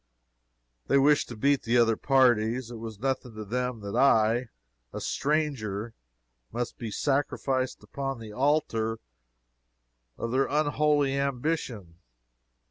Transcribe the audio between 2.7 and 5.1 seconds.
It was nothing to them that I, a